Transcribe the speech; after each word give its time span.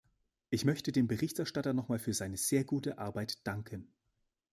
Ich 0.49 0.65
möchte 0.65 0.91
dem 0.91 1.05
Berichterstatter 1.07 1.73
nochmals 1.73 2.01
für 2.01 2.15
seine 2.15 2.35
sehr 2.35 2.63
gute 2.63 2.97
Arbeit 2.97 3.37
danken. 3.45 3.93